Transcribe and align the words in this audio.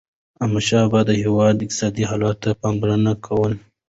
احمدشاه 0.43 0.83
بابا 0.91 0.99
د 1.05 1.11
هیواد 1.21 1.55
اقتصادي 1.65 2.03
حالت 2.09 2.37
ته 2.43 2.49
پاملرنه 2.61 3.11
کوله. 3.25 3.57